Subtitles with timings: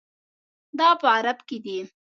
[0.79, 1.77] دا په غرب کې دي.